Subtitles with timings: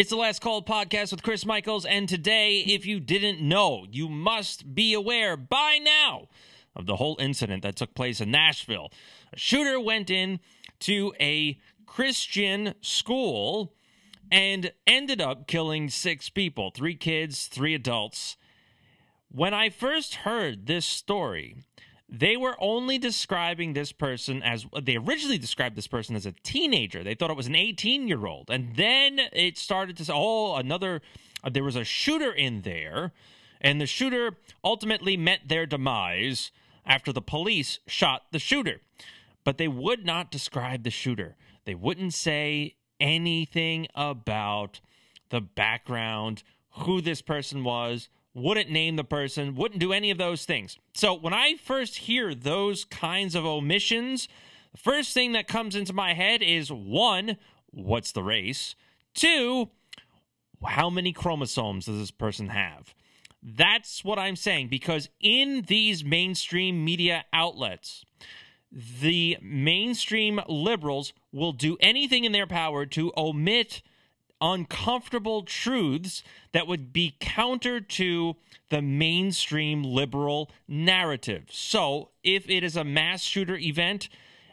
[0.00, 4.08] It's the Last Call podcast with Chris Michaels, and today, if you didn't know, you
[4.08, 6.28] must be aware by now
[6.74, 8.90] of the whole incident that took place in Nashville.
[9.34, 10.40] A shooter went in
[10.78, 13.74] to a Christian school
[14.32, 18.38] and ended up killing six people three kids, three adults.
[19.30, 21.56] When I first heard this story,
[22.10, 27.04] they were only describing this person as they originally described this person as a teenager.
[27.04, 28.50] They thought it was an 18 year old.
[28.50, 31.02] And then it started to say, oh, another,
[31.44, 33.12] uh, there was a shooter in there.
[33.60, 36.50] And the shooter ultimately met their demise
[36.84, 38.80] after the police shot the shooter.
[39.44, 41.36] But they would not describe the shooter.
[41.64, 44.80] They wouldn't say anything about
[45.28, 50.44] the background, who this person was, wouldn't name the person, wouldn't do any of those
[50.44, 50.78] things.
[50.94, 54.28] So when I first hear those kinds of omissions,
[54.72, 57.36] the first thing that comes into my head is one,
[57.70, 58.76] what's the race?
[59.14, 59.70] Two,
[60.64, 62.94] how many chromosomes does this person have?
[63.42, 68.04] That's what I'm saying because in these mainstream media outlets,
[68.70, 73.82] the mainstream liberals will do anything in their power to omit
[74.40, 78.36] uncomfortable truths that would be counter to
[78.70, 81.44] the mainstream liberal narrative.
[81.50, 84.08] So, if it is a mass shooter event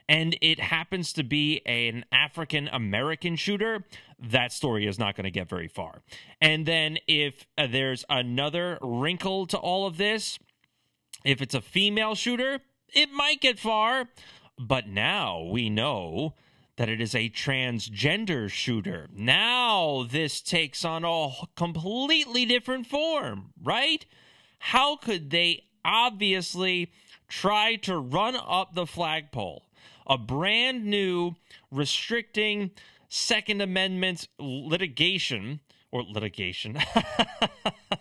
[0.10, 3.86] and it happens to be an African American shooter,
[4.20, 6.02] that story is not going to get very far.
[6.42, 10.40] And then, if uh, there's another wrinkle to all of this,
[11.24, 12.60] if it's a female shooter,
[12.94, 14.10] it might get far.
[14.60, 16.34] But now we know
[16.78, 19.08] that it is a transgender shooter.
[19.14, 24.06] Now this takes on a completely different form, right?
[24.60, 26.92] How could they obviously
[27.28, 29.64] try to run up the flagpole?
[30.06, 31.36] A brand new
[31.72, 32.72] restricting
[33.10, 35.60] Second Amendment litigation
[35.92, 36.78] or litigation.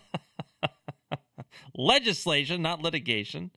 [1.75, 3.51] legislation, not litigation.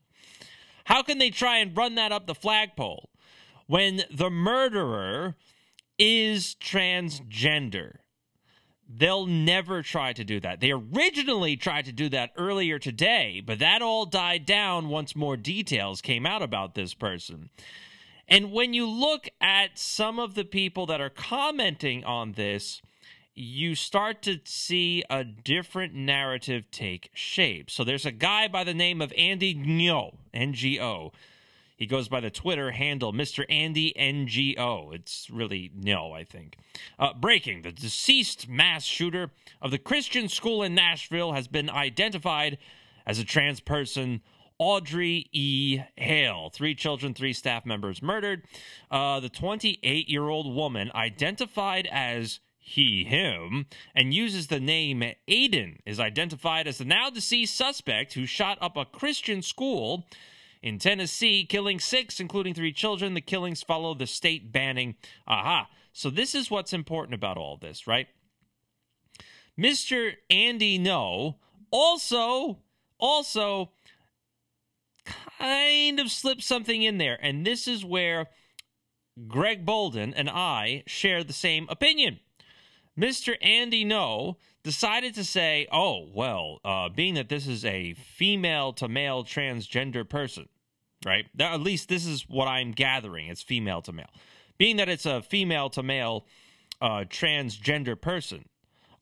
[0.86, 3.09] How can they try and run that up the flagpole
[3.70, 5.36] when the murderer
[6.00, 7.98] is transgender.
[8.92, 10.60] They'll never try to do that.
[10.60, 15.38] They originally tried to do that earlier today, but that all died down once more
[15.38, 17.52] details came out about this person.
[18.28, 22.82] And when you look at some of the people that are commenting on this,
[23.36, 27.70] you start to see a different narrative take shape.
[27.70, 31.12] So there's a guy by the name of Andy Ngo, N G O,
[31.80, 33.46] he goes by the Twitter handle Mr.
[33.50, 34.94] Andy NGO.
[34.94, 36.58] It's really no, I think.
[37.00, 39.32] Uh, breaking the deceased mass shooter
[39.62, 42.58] of the Christian school in Nashville has been identified
[43.08, 44.22] as a trans person.
[44.58, 45.80] Audrey E.
[45.96, 46.50] Hale.
[46.54, 48.44] Three children, three staff members murdered.
[48.92, 55.78] Uh, the 28 year old woman identified as he, him, and uses the name Aiden,
[55.86, 60.06] is identified as the now deceased suspect who shot up a Christian school
[60.62, 63.14] in Tennessee, killing six, including three children.
[63.14, 64.96] The killings follow the state banning.
[65.28, 65.70] Aha.
[65.94, 68.08] So, this is what's important about all this, right?
[69.58, 70.14] Mr.
[70.30, 71.38] Andy No
[71.72, 72.60] also,
[73.00, 73.72] also
[75.40, 77.18] kind of slipped something in there.
[77.22, 78.28] And this is where
[79.28, 82.20] Greg Bolden and I share the same opinion.
[82.98, 83.36] Mr.
[83.42, 84.36] Andy Ngo
[84.70, 90.08] decided to say, oh, well, uh, being that this is a female to male transgender
[90.08, 90.48] person,
[91.04, 91.26] right?
[91.40, 93.30] At least this is what I'm gathering.
[93.30, 94.12] It's female to male.
[94.60, 96.28] Being that it's a female to male
[96.80, 98.48] uh, transgender person,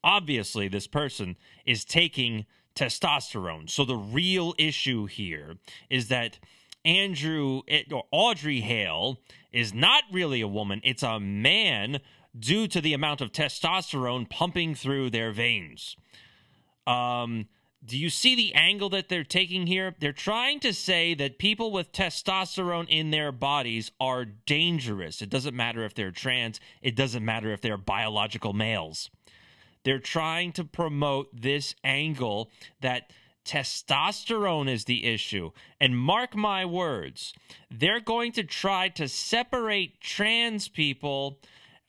[0.01, 1.35] obviously this person
[1.66, 3.69] is taking testosterone.
[3.69, 5.57] So the real issue here
[5.89, 6.39] is that
[6.85, 9.19] Andrew or Audrey Hale
[9.51, 11.99] is not really a woman, it's a man
[12.38, 15.96] due to the amount of testosterone pumping through their veins.
[16.86, 17.48] Um,
[17.86, 19.96] do you see the angle that they're taking here?
[20.00, 25.22] They're trying to say that people with testosterone in their bodies are dangerous.
[25.22, 29.09] It doesn't matter if they're trans, it doesn't matter if they're biological males.
[29.84, 32.50] They're trying to promote this angle
[32.82, 33.11] that
[33.46, 35.52] testosterone is the issue.
[35.79, 37.34] And mark my words,
[37.72, 41.40] they're going to try to separate trans people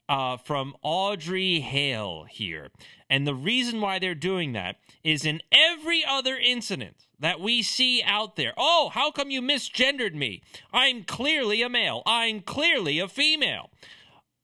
[0.09, 2.69] uh, from Audrey Hale here.
[3.09, 8.01] And the reason why they're doing that is in every other incident that we see
[8.03, 8.53] out there.
[8.57, 10.41] Oh, how come you misgendered me?
[10.73, 12.01] I'm clearly a male.
[12.05, 13.69] I'm clearly a female.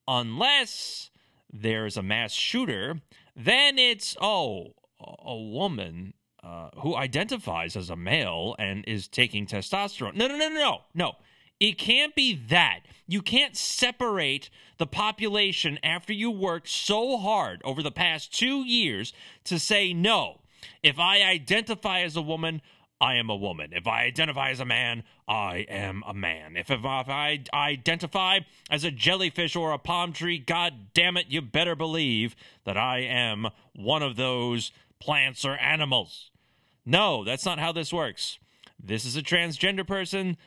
[0.07, 1.09] Unless
[1.51, 3.01] there's a mass shooter,
[3.35, 6.13] then it's, oh, a woman
[6.43, 10.15] uh, who identifies as a male and is taking testosterone.
[10.15, 11.15] No, no, no, no, no.
[11.59, 12.81] It can't be that.
[13.07, 19.13] You can't separate the population after you worked so hard over the past two years
[19.45, 20.41] to say, no,
[20.83, 22.61] if I identify as a woman,
[22.99, 23.71] I am a woman.
[23.73, 26.55] If I identify as a man, I am a man.
[26.55, 31.27] If, if, if I identify as a jellyfish or a palm tree, god damn it,
[31.29, 36.31] you better believe that I am one of those plants or animals.
[36.85, 38.39] No, that's not how this works.
[38.81, 40.37] This is a transgender person.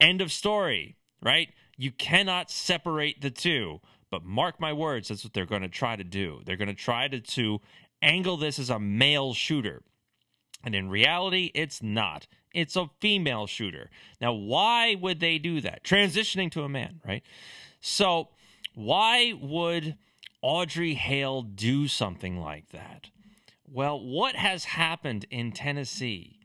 [0.00, 1.48] End of story, right?
[1.76, 3.80] You cannot separate the two.
[4.10, 6.40] But mark my words, that's what they're going to try to do.
[6.44, 7.60] They're going to try to, to
[8.00, 9.82] angle this as a male shooter.
[10.64, 12.26] And in reality, it's not.
[12.54, 13.90] It's a female shooter.
[14.20, 15.84] Now, why would they do that?
[15.84, 17.22] Transitioning to a man, right?
[17.80, 18.28] So,
[18.74, 19.96] why would
[20.40, 23.10] Audrey Hale do something like that?
[23.70, 26.37] Well, what has happened in Tennessee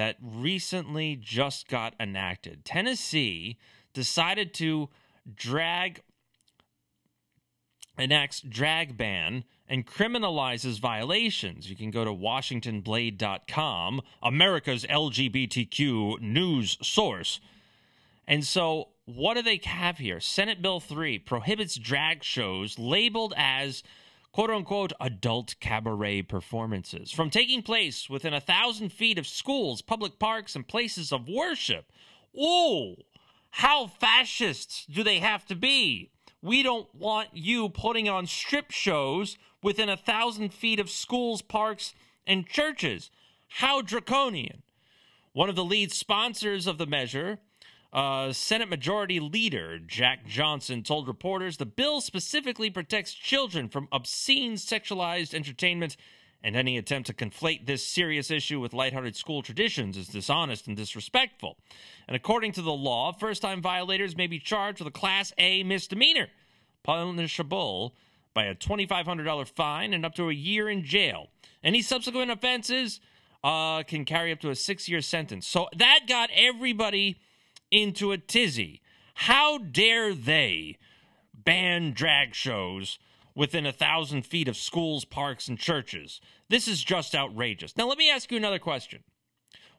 [0.00, 2.64] that recently just got enacted?
[2.64, 3.58] Tennessee
[3.92, 4.88] decided to
[5.36, 6.00] drag
[7.98, 11.68] enacts drag ban and criminalizes violations.
[11.68, 17.38] You can go to washingtonblade.com, America's LGBTQ news source.
[18.26, 20.18] And so, what do they have here?
[20.18, 23.82] Senate Bill 3 prohibits drag shows labeled as
[24.32, 30.18] quote unquote adult cabaret performances from taking place within a thousand feet of schools, public
[30.18, 31.92] parks, and places of worship.
[32.36, 32.96] Oh,
[33.50, 36.10] how fascists do they have to be?
[36.42, 41.94] We don't want you putting on strip shows within a thousand feet of schools, parks,
[42.26, 43.10] and churches.
[43.48, 44.62] How draconian.
[45.32, 47.40] One of the lead sponsors of the measure
[47.92, 54.54] uh, Senate Majority Leader Jack Johnson told reporters the bill specifically protects children from obscene
[54.54, 55.96] sexualized entertainment,
[56.42, 60.76] and any attempt to conflate this serious issue with lighthearted school traditions is dishonest and
[60.76, 61.58] disrespectful.
[62.06, 65.64] And according to the law, first time violators may be charged with a Class A
[65.64, 66.28] misdemeanor,
[66.82, 67.94] punishable
[68.32, 71.28] by a $2,500 fine and up to a year in jail.
[71.62, 73.00] Any subsequent offenses
[73.42, 75.46] uh, can carry up to a six year sentence.
[75.46, 77.18] So that got everybody
[77.70, 78.80] into a tizzy.
[79.14, 80.78] How dare they
[81.34, 82.98] ban drag shows
[83.34, 86.20] within a thousand feet of schools, parks, and churches?
[86.48, 87.76] This is just outrageous.
[87.76, 89.02] Now, let me ask you another question.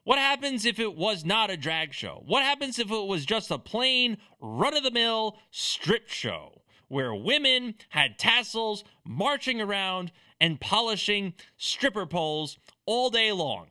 [0.04, 2.22] What happens if it was not a drag show?
[2.26, 7.14] What happens if it was just a plain, run of the mill strip show where
[7.14, 10.10] women had tassels marching around
[10.40, 13.68] and polishing stripper poles all day long?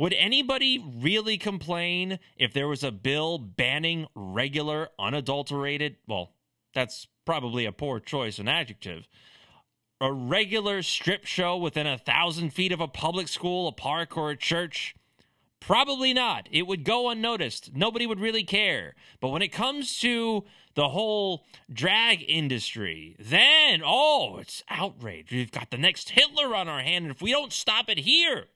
[0.00, 5.96] Would anybody really complain if there was a bill banning regular, unadulterated?
[6.08, 6.32] Well,
[6.72, 9.06] that's probably a poor choice, an adjective.
[10.00, 14.30] A regular strip show within a thousand feet of a public school, a park, or
[14.30, 14.94] a church?
[15.60, 16.48] Probably not.
[16.50, 17.76] It would go unnoticed.
[17.76, 18.94] Nobody would really care.
[19.20, 25.30] But when it comes to the whole drag industry, then, oh, it's outrage.
[25.30, 27.04] We've got the next Hitler on our hand.
[27.04, 28.46] And if we don't stop it here,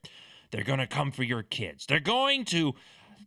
[0.55, 1.85] they're going to come for your kids.
[1.85, 2.75] They're going to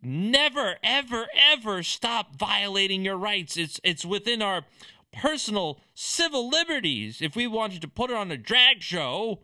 [0.01, 3.57] never ever ever stop violating your rights.
[3.57, 4.63] It's it's within our
[5.11, 9.41] personal civil liberties if we wanted to put it on a drag show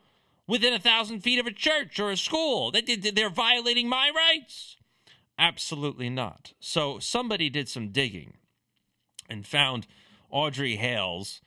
[0.47, 2.71] within a thousand feet of a church or a school.
[2.71, 4.77] They, they're violating my rights.
[5.37, 6.53] Absolutely not.
[6.61, 8.35] So somebody did some digging
[9.29, 9.87] and found
[10.29, 11.41] Audrey Hale's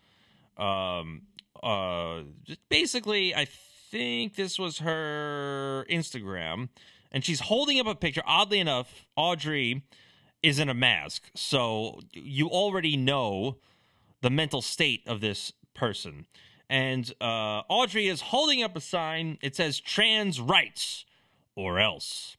[0.59, 1.23] um,
[1.62, 2.23] uh,
[2.69, 3.47] basically, I
[3.91, 6.69] think this was her Instagram,
[7.12, 8.23] and she's holding up a picture.
[8.26, 9.83] Oddly enough, Audrey
[10.43, 13.57] is in a mask, so you already know
[14.23, 16.26] the mental state of this person.
[16.69, 19.38] And uh, Audrey is holding up a sign.
[19.40, 21.05] It says trans rights
[21.55, 22.37] or else.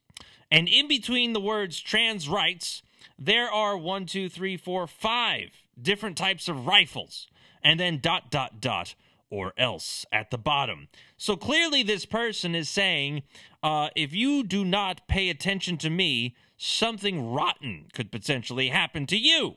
[0.51, 2.81] And in between the words trans rights,
[3.17, 5.51] there are one, two, three, four, five
[5.81, 7.27] different types of rifles.
[7.63, 8.95] And then dot, dot, dot
[9.29, 10.87] or else at the bottom.
[11.17, 13.23] So clearly, this person is saying
[13.61, 19.17] uh, if you do not pay attention to me, something rotten could potentially happen to
[19.17, 19.55] you.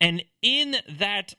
[0.00, 1.34] And in that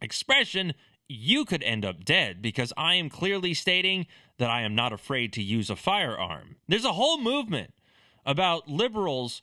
[0.00, 0.74] expression,
[1.08, 4.06] you could end up dead because I am clearly stating
[4.38, 6.56] that I am not afraid to use a firearm.
[6.66, 7.74] There's a whole movement
[8.24, 9.42] about liberals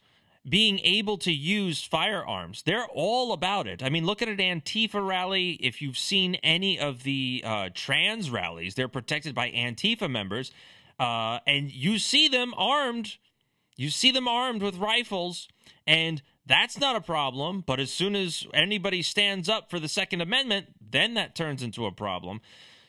[0.49, 2.63] being able to use firearms.
[2.63, 3.83] They're all about it.
[3.83, 5.51] I mean, look at an Antifa rally.
[5.61, 10.51] If you've seen any of the uh, trans rallies, they're protected by Antifa members.
[10.99, 13.17] Uh, and you see them armed.
[13.77, 15.47] You see them armed with rifles.
[15.85, 17.63] And that's not a problem.
[17.65, 21.85] But as soon as anybody stands up for the Second Amendment, then that turns into
[21.85, 22.41] a problem.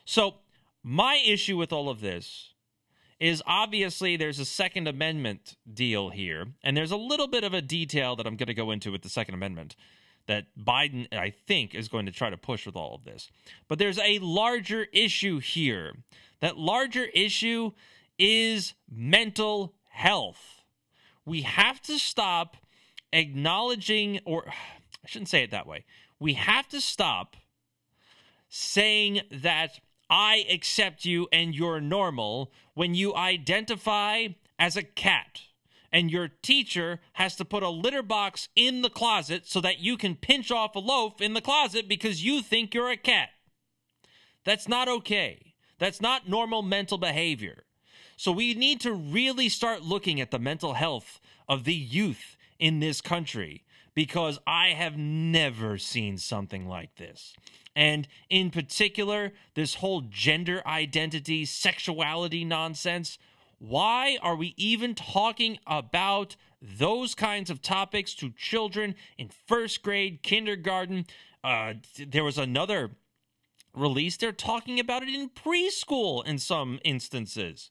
[0.04, 0.36] So,
[0.82, 2.49] my issue with all of this
[3.20, 7.60] is obviously there's a Second Amendment deal here, and there's a little bit of a
[7.60, 9.76] detail that I'm going to go into with the Second Amendment
[10.26, 13.30] that Biden, I think, is going to try to push with all of this.
[13.68, 15.94] But there's a larger issue here.
[16.40, 17.72] That larger issue
[18.18, 20.62] is mental health.
[21.26, 22.56] We have to stop
[23.12, 25.84] acknowledging, or I shouldn't say it that way.
[26.18, 27.36] We have to stop
[28.48, 35.42] saying that I accept you and you're normal when you identify as a cat
[35.92, 39.96] and your teacher has to put a litter box in the closet so that you
[39.96, 43.30] can pinch off a loaf in the closet because you think you're a cat.
[44.44, 45.54] That's not okay.
[45.78, 47.64] That's not normal mental behavior.
[48.16, 52.80] So we need to really start looking at the mental health of the youth in
[52.80, 53.64] this country
[53.94, 57.34] because I have never seen something like this.
[57.76, 63.18] And in particular, this whole gender identity, sexuality nonsense.
[63.58, 70.22] Why are we even talking about those kinds of topics to children in first grade,
[70.22, 71.06] kindergarten?
[71.44, 72.90] Uh, there was another
[73.74, 77.70] release, they're talking about it in preschool in some instances.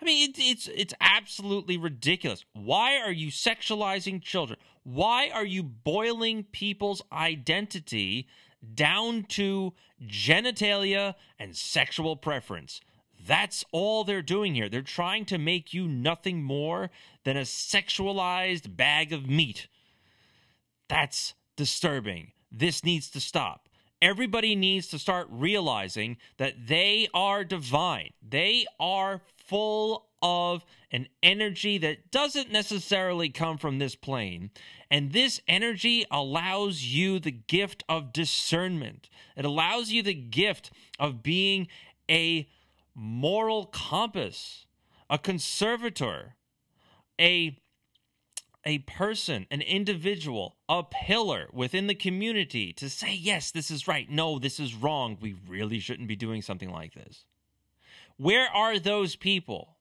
[0.00, 2.44] I mean, it, it's it's absolutely ridiculous.
[2.52, 4.58] Why are you sexualizing children?
[4.82, 8.28] Why are you boiling people's identity
[8.74, 12.80] down to genitalia and sexual preference?
[13.26, 14.68] That's all they're doing here.
[14.68, 16.90] They're trying to make you nothing more
[17.24, 19.68] than a sexualized bag of meat.
[20.88, 22.32] That's disturbing.
[22.52, 23.68] This needs to stop.
[24.02, 28.10] Everybody needs to start realizing that they are divine.
[28.20, 34.50] They are full of an energy that doesn't necessarily come from this plane.
[34.90, 39.10] And this energy allows you the gift of discernment.
[39.36, 41.68] It allows you the gift of being
[42.10, 42.48] a
[42.94, 44.66] moral compass,
[45.10, 46.36] a conservator,
[47.20, 47.58] a
[48.66, 54.08] a person, an individual, a pillar within the community to say, yes, this is right.
[54.08, 55.18] No, this is wrong.
[55.20, 57.26] We really shouldn't be doing something like this.
[58.16, 59.73] Where are those people?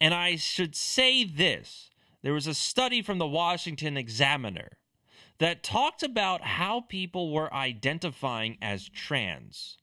[0.00, 1.90] And I should say this
[2.22, 4.78] there was a study from the Washington Examiner
[5.38, 9.78] that talked about how people were identifying as trans.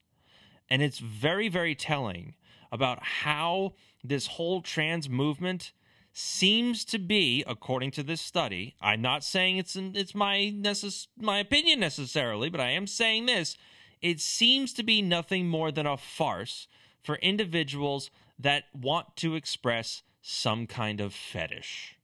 [0.70, 2.36] And it's very, very telling
[2.72, 5.72] about how this whole trans movement
[6.12, 11.40] seems to be, according to this study, I'm not saying it's it's my necess- my
[11.40, 13.58] opinion necessarily, but I am saying this.
[14.02, 16.68] It seems to be nothing more than a farce
[17.04, 21.98] for individuals that want to express some kind of fetish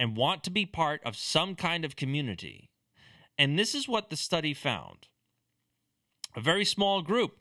[0.00, 2.70] and want to be part of some kind of community.
[3.36, 5.08] And this is what the study found.
[6.36, 7.38] A very small group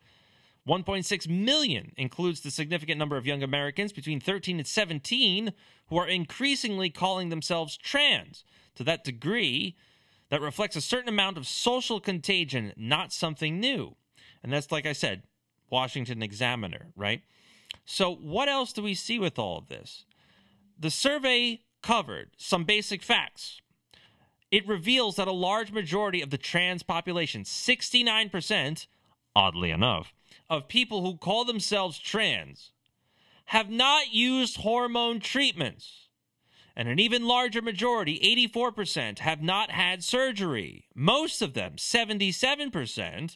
[0.67, 5.53] 1.6 million includes the significant number of young Americans between 13 and 17
[5.88, 8.44] who are increasingly calling themselves trans
[8.75, 9.77] to that degree
[10.29, 13.96] that reflects a certain amount of social contagion, not something new.
[14.44, 15.24] And that's, like I said,
[15.70, 17.22] Washington Examiner, right?
[17.86, 20.05] So, what else do we see with all of this?
[20.79, 23.62] The survey covered some basic facts.
[24.51, 28.88] It reveals that a large majority of the trans population, 69%,
[29.36, 30.13] oddly enough,
[30.50, 32.71] of people who call themselves trans
[33.45, 36.07] have not used hormone treatments.
[36.75, 40.86] And an even larger majority, 84%, have not had surgery.
[40.93, 43.36] Most of them, 77%,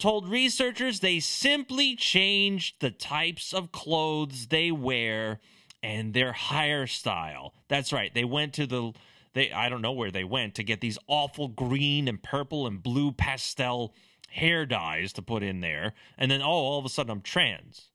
[0.00, 5.40] told researchers they simply changed the types of clothes they wear
[5.82, 7.52] and their hairstyle.
[7.68, 8.12] That's right.
[8.12, 8.92] They went to the
[9.32, 12.82] they I don't know where they went to get these awful green and purple and
[12.82, 13.94] blue pastel
[14.30, 17.90] hair dyes to put in there, and then oh, all of a sudden I'm trans.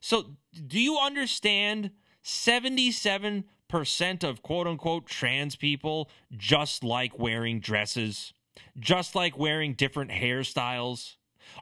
[0.00, 0.36] So,
[0.66, 1.90] do you understand
[2.24, 3.44] 77%
[4.22, 8.32] of quote unquote trans people just like wearing dresses,
[8.78, 11.16] just like wearing different hairstyles?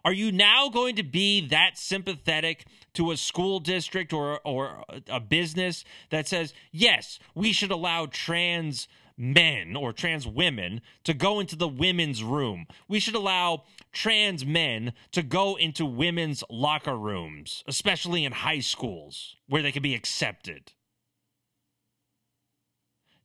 [0.05, 5.21] Are you now going to be that sympathetic to a school district or or a
[5.21, 11.57] business that says, "Yes, we should allow trans men or trans women to go into
[11.57, 12.67] the women's room.
[12.89, 19.37] We should allow trans men to go into women's locker rooms, especially in high schools
[19.49, 20.73] where they can be accepted.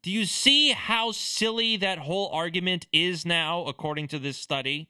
[0.02, 4.90] Do you see how silly that whole argument is now, according to this study?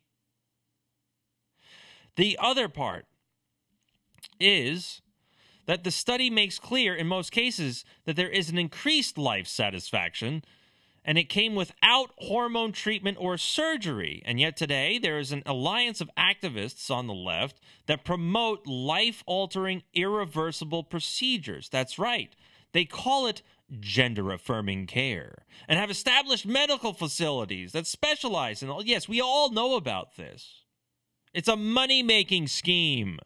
[2.15, 3.05] The other part
[4.39, 5.01] is
[5.65, 10.43] that the study makes clear in most cases that there is an increased life satisfaction
[11.03, 14.21] and it came without hormone treatment or surgery.
[14.23, 19.23] And yet today, there is an alliance of activists on the left that promote life
[19.25, 21.69] altering, irreversible procedures.
[21.69, 22.35] That's right.
[22.71, 23.41] They call it
[23.79, 28.83] gender affirming care and have established medical facilities that specialize in all.
[28.83, 30.63] Yes, we all know about this.
[31.33, 33.19] It's a money making scheme.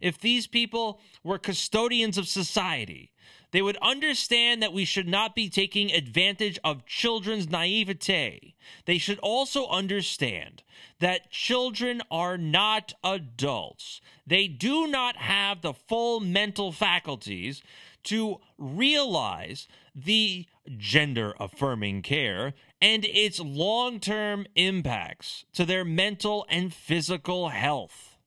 [0.00, 3.12] If these people were custodians of society,
[3.52, 8.54] they would understand that we should not be taking advantage of children's naivete.
[8.86, 10.62] They should also understand
[11.00, 14.00] that children are not adults.
[14.26, 17.62] They do not have the full mental faculties
[18.04, 26.72] to realize the gender affirming care and its long term impacts to their mental and
[26.72, 28.18] physical health.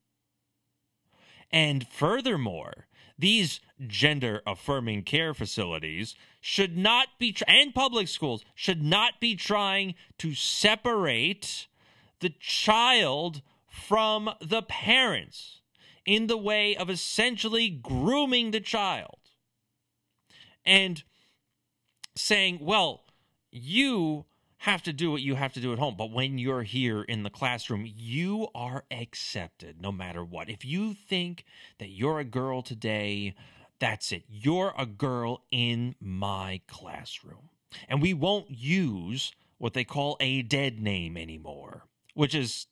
[1.51, 9.20] And furthermore, these gender affirming care facilities should not be, and public schools should not
[9.20, 11.67] be trying to separate
[12.20, 15.62] the child from the parents
[16.05, 19.17] in the way of essentially grooming the child
[20.65, 21.03] and
[22.15, 23.03] saying, well,
[23.51, 24.25] you
[24.60, 25.95] have to do what you have to do at home.
[25.98, 30.50] But when you're here in the classroom, you are accepted no matter what.
[30.50, 31.45] If you think
[31.79, 33.36] that you're a girl today,
[33.79, 34.24] that's it.
[34.27, 37.50] You're a girl in my classroom.
[37.88, 42.67] And we won't use what they call a dead name anymore, which is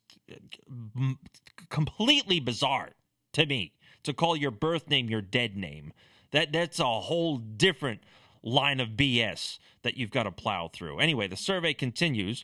[1.69, 2.91] completely bizarre
[3.33, 3.73] to me
[4.03, 5.93] to call your birth name your dead name.
[6.33, 8.01] That that's a whole different
[8.43, 10.99] line of BS that you've got to plow through.
[10.99, 12.43] Anyway, the survey continues.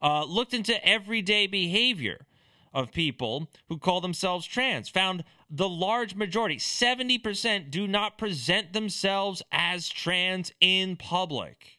[0.00, 2.26] Uh, looked into everyday behavior
[2.74, 9.42] of people who call themselves trans, found the large majority, 70%, do not present themselves
[9.50, 11.78] as trans in public.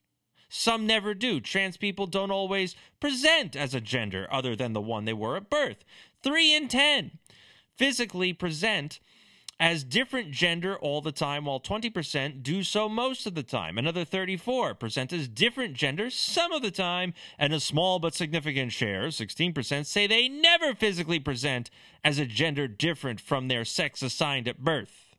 [0.49, 1.41] Some never do.
[1.41, 5.49] Trans people don't always present as a gender other than the one they were at
[5.49, 5.83] birth.
[6.23, 7.19] Three in 10
[7.77, 8.99] physically present
[9.59, 13.77] as different gender all the time, while 20% do so most of the time.
[13.77, 19.07] Another 34% as different gender some of the time, and a small but significant share,
[19.07, 21.69] 16%, say they never physically present
[22.03, 25.15] as a gender different from their sex assigned at birth.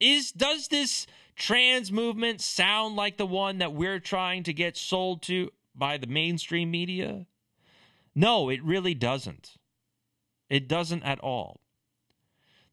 [0.00, 5.22] Is does this trans movement sound like the one that we're trying to get sold
[5.22, 7.26] to by the mainstream media?
[8.14, 9.56] No, it really doesn't.
[10.54, 11.62] It doesn't at all.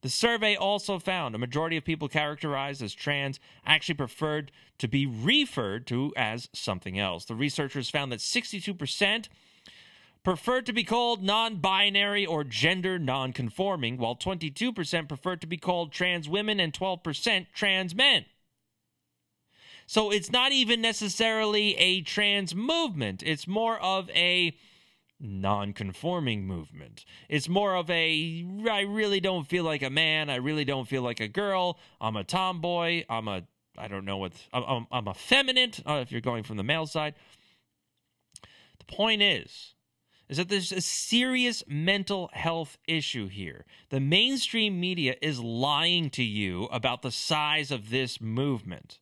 [0.04, 5.08] The survey also found a majority of people characterized as trans actually preferred to be
[5.08, 7.26] referred to as something else.
[7.26, 9.30] The researchers found that 62%
[10.24, 15.58] preferred to be called non binary or gender non conforming, while 22% preferred to be
[15.58, 18.26] called trans women and 12% trans men.
[19.88, 24.56] So it's not even necessarily a trans movement, it's more of a
[25.22, 27.06] non-conforming movement.
[27.30, 31.04] It's more of a I really don't feel like a man, I really don't feel
[31.04, 31.78] like a girl.
[32.00, 33.44] I'm a tomboy, I'm a
[33.78, 36.88] I don't know what I'm, I'm a feminine uh, if you're going from the male
[36.88, 37.14] side.
[38.80, 39.76] The point is
[40.32, 43.66] is that there's a serious mental health issue here.
[43.90, 49.01] The mainstream media is lying to you about the size of this movement.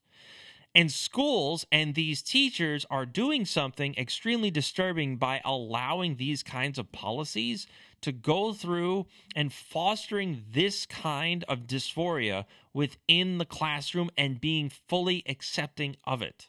[0.80, 6.94] And schools and these teachers are doing something extremely disturbing by allowing these kinds of
[6.94, 7.68] policies
[8.00, 15.22] to go through and fostering this kind of dysphoria within the classroom and being fully
[15.28, 16.48] accepting of it.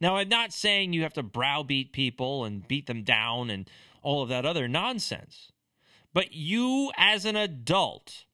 [0.00, 3.70] Now, I'm not saying you have to browbeat people and beat them down and
[4.02, 5.52] all of that other nonsense,
[6.12, 8.24] but you as an adult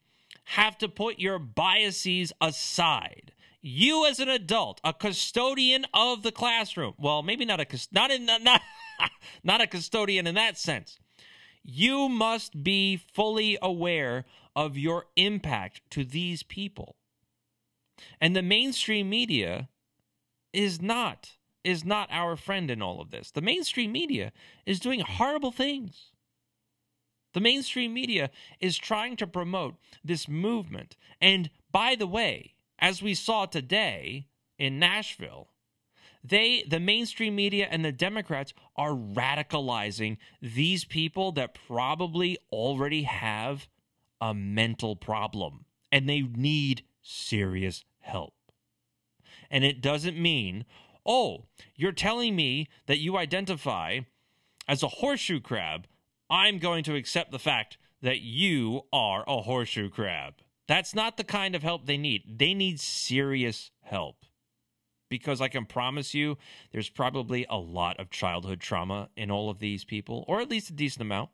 [0.44, 6.94] have to put your biases aside you as an adult, a custodian of the classroom.
[6.98, 8.62] Well, maybe not a not in not
[9.44, 10.98] not a custodian in that sense.
[11.62, 14.24] You must be fully aware
[14.56, 16.96] of your impact to these people.
[18.20, 19.68] And the mainstream media
[20.52, 23.30] is not is not our friend in all of this.
[23.30, 24.32] The mainstream media
[24.64, 26.12] is doing horrible things.
[27.34, 30.96] The mainstream media is trying to promote this movement.
[31.20, 34.26] And by the way, as we saw today
[34.58, 35.48] in Nashville,
[36.24, 43.68] they the mainstream media and the Democrats are radicalizing these people that probably already have
[44.20, 48.34] a mental problem and they need serious help.
[49.50, 50.64] And it doesn't mean,
[51.06, 54.00] "Oh, you're telling me that you identify
[54.68, 55.86] as a horseshoe crab.
[56.28, 61.24] I'm going to accept the fact that you are a horseshoe crab." That's not the
[61.24, 62.38] kind of help they need.
[62.38, 64.24] They need serious help.
[65.08, 66.38] because I can promise you
[66.70, 70.70] there's probably a lot of childhood trauma in all of these people, or at least
[70.70, 71.30] a decent amount.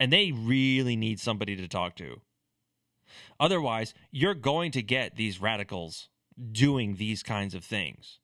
[0.00, 2.22] And they really need somebody to talk to.
[3.38, 6.08] Otherwise, you're going to get these radicals
[6.50, 8.18] doing these kinds of things.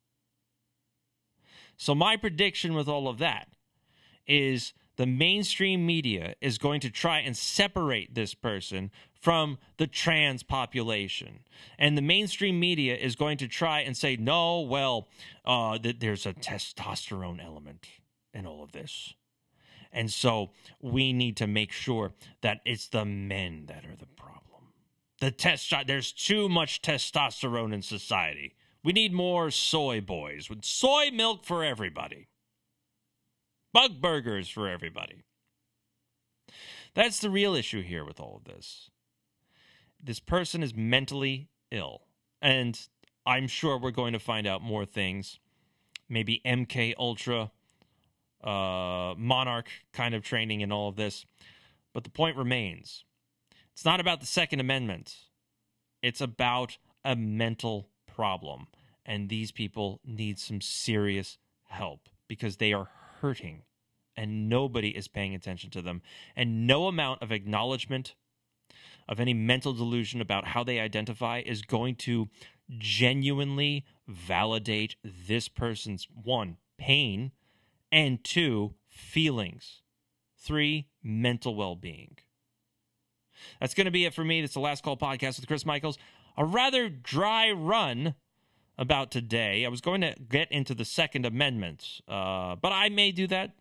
[1.77, 3.49] So, my prediction with all of that
[4.27, 8.91] is the mainstream media is going to try and separate this person
[9.25, 11.41] from the trans population.
[11.79, 15.09] And the mainstream media is going to try and say, no, well,
[15.45, 17.87] uh, that there's a testosterone element
[18.35, 19.15] in all of this.
[19.93, 24.43] And so we need to make sure that it's the men that are the problem.
[25.21, 28.55] The test there's too much testosterone in society.
[28.83, 32.29] We need more soy boys with soy milk for everybody
[33.75, 35.25] bug burgers for everybody.
[36.95, 38.89] That's the real issue here with all of this.
[40.05, 42.03] This person is mentally ill.
[42.43, 42.79] And
[43.25, 45.39] I'm sure we're going to find out more things.
[46.09, 47.51] Maybe MK Ultra,
[48.43, 51.25] uh, Monarch kind of training and all of this.
[51.95, 53.05] But the point remains
[53.73, 55.17] it's not about the Second Amendment,
[56.03, 58.67] it's about a mental problem.
[59.07, 62.89] And these people need some serious help because they are
[63.21, 63.63] hurting
[64.17, 66.03] and nobody is paying attention to them.
[66.37, 68.15] And no amount of acknowledgement
[69.09, 72.29] of any mental delusion about how they identify is going to
[72.79, 77.33] genuinely validate this person's one, pain,
[77.93, 79.83] and two, feelings,
[80.39, 82.17] three, mental well being.
[83.61, 84.41] That's going to be it for me.
[84.41, 85.99] That's the Last Call podcast with Chris Michaels.
[86.37, 88.15] A rather dry run
[88.77, 89.65] about today.
[89.65, 93.53] I was going to get into the Second Amendment, uh, but I may do that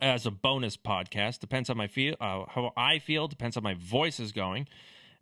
[0.00, 1.40] as a bonus podcast.
[1.40, 3.28] Depends on my feel, uh, how I feel.
[3.28, 4.68] Depends on my voice is going,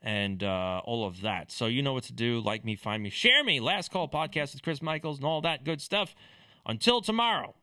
[0.02, 1.50] and uh, all of that.
[1.50, 2.40] So you know what to do.
[2.40, 3.60] Like me, find me, share me.
[3.60, 6.14] Last call podcast with Chris Michaels and all that good stuff.
[6.66, 7.54] Until tomorrow.